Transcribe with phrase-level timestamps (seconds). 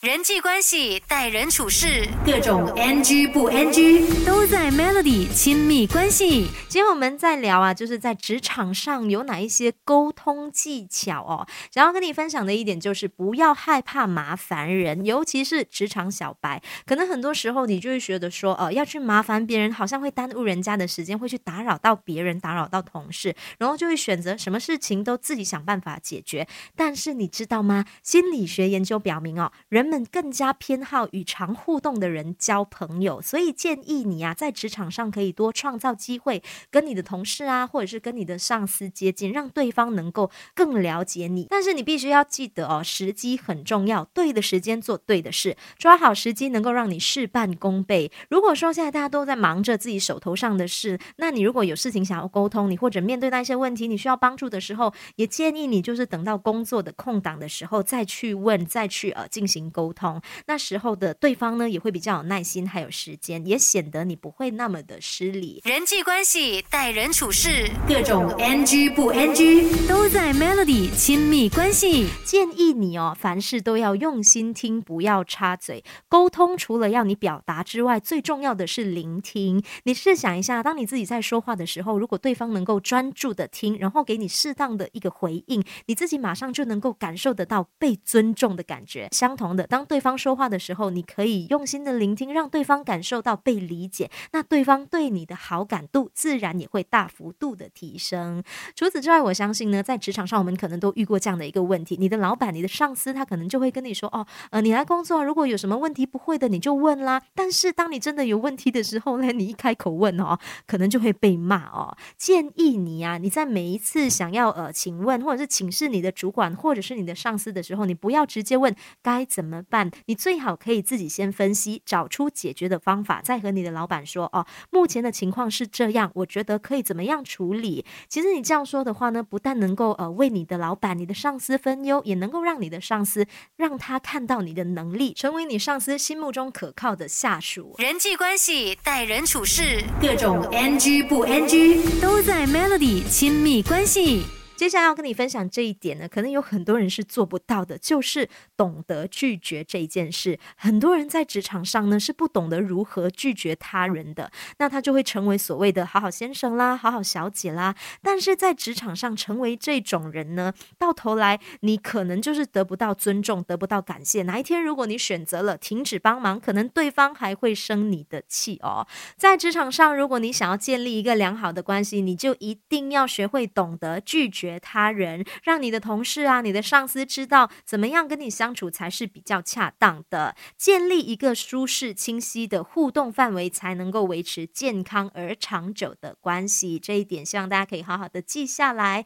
[0.00, 6.46] 人际关系、待人处事，各种 NG 不 NG 都在 Melody 亲密关系。
[6.68, 11.48] 今天我们在聊啊，就是在职场上有哪一些沟通技巧哦。
[11.72, 16.62] 想要跟你分享的一点就是，不要害怕麻烦人，尤其是职场小白。
[16.86, 26.46] 可能很多时候你就会觉得说，呃，要去麻烦别人，好像会耽误人家的时间，会去打扰到别人，打扰到同事，然后就会选择什么事情都自己想办法解决。
[26.76, 27.84] 但是你知道吗？
[28.04, 41.46] 心理学研究表明哦，人们更加偏好与常互动的人交朋友，所以建议你啊，在职场上可以多创造机会，跟你的同事啊，或者是跟你的上司接近，让对方能够更了解你。
[41.50, 48.10] 但是你必须要记得哦，时机很重要，对的时间做对的事，抓好时机能够让你事半功倍。
[48.28, 59.58] 如果说现在大家都在忙着自己手头上的事，那你如果有事情想要沟通，你或者面对那些问题，你需要帮助的时候，也建议你就是等到工作的空档的时候再去问，再去呃进行。
[59.78, 65.62] 沟通那时候的对方呢，也会比较有耐心，还有时间，也显得你不会那么的失礼。
[65.64, 72.08] 人际关系、待人处事，各种 NG 不 NG 都在 Melody 亲密关系。
[72.24, 75.84] 建议你哦，凡事都要用心听，不要插嘴。
[76.08, 79.62] 沟通除了要你表达之外，最重要的是聆听。
[79.84, 89.08] 你试想一下，当你自己在说话的时候，如果对方能够专注的听，然后给你适当的一个回应，你自己马上就能够感受得到被尊重的感觉。
[89.12, 89.67] 相同的。
[89.68, 98.42] 当对方说话的时候，你可以用心的聆听，让对方感受到被理解，那对方对你的好感度自然也会大幅度的提升。
[98.74, 111.96] 除此之外，我相信呢，在职场上，我们可能都遇过这样的一个问题：你的老板、你的上司，他可能就会跟你说：“哦，呃，你来工作，如果有什么问题不会的，你就问啦。”但是当你真的有问题的时候呢，你一开口问哦，可能就会被骂哦。
[112.16, 119.57] 建议你啊，你在每一次想要呃，请问或者是请示你的主管或者是你的上司的时候，你不要直接问该怎么。
[119.62, 127.84] 办，你最好可以自己先分析，找出解决的方法，再和你的老板说哦，目前的情况是这样，我觉得可以怎么样处理。
[128.08, 137.74] 其实你这样说的话呢，不但能够呃为你的老板、你的上司分忧，也能够让你的上司让他看到你的能力，成为你上司心目中可靠的下属。
[137.78, 144.37] 人际关系、待人处事，各种 NG 不 NG 都在 Melody 亲密关系。
[144.58, 150.36] 接下来要跟你分享这一点呢，可能有很多人是做不到的，就是懂得拒绝这一件事。
[150.56, 157.72] 很多人在职场上呢是不懂得如何拒绝他人的，那他就会成为所谓的好好先生啦、好好小姐啦。
[158.02, 164.24] 但是在职场上成为这种人呢，到头来你可能就是得不到尊重，得不到感谢。
[164.24, 168.84] 哪一天如果你选择了停止帮忙，可能对方还会生你的气哦。
[169.16, 174.47] 在职场上，如果你想要建立一个良好的关系，你就一定要学会懂得拒绝。
[174.60, 186.78] 他人，让你的同事啊，你的上司知道怎么样跟你相处才是比较恰当的，建立一个舒适、清晰的互动范围，才能够维持健康而长久的关系。
[186.78, 188.96] 这一点，希望大家可以好好的记下来。